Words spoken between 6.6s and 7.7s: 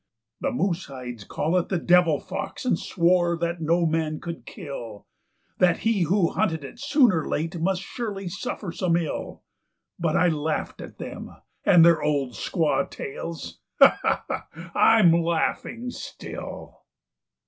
it, soon or late,